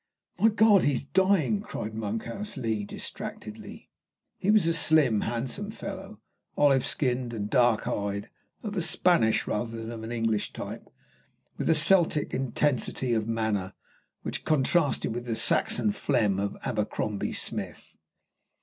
"My 0.39 0.49
God! 0.49 0.81
he's 0.81 1.03
dying!" 1.03 1.61
cried 1.61 1.93
Monkhouse 1.93 2.57
Lee 2.57 2.85
distractedly. 2.85 3.91
He 4.39 4.49
was 4.49 4.65
a 4.65 4.73
slim, 4.73 5.21
handsome 5.21 5.65
young 5.65 5.71
fellow, 5.73 6.19
olive 6.57 6.83
skinned 6.83 7.35
and 7.35 7.51
dark 7.51 7.87
eyed, 7.87 8.31
of 8.63 8.75
a 8.75 8.81
Spanish 8.81 9.45
rather 9.45 9.77
than 9.77 9.91
of 9.91 10.01
an 10.01 10.11
English 10.11 10.53
type, 10.53 10.89
with 11.55 11.69
a 11.69 11.75
Celtic 11.75 12.33
intensity 12.33 13.13
of 13.13 13.27
manner 13.27 13.73
which 14.23 14.43
contrasted 14.43 15.13
with 15.13 15.25
the 15.25 15.35
Saxon 15.35 15.91
phlegm 15.91 16.39
of 16.39 16.57
Abercombie 16.65 17.33
Smith. 17.33 17.95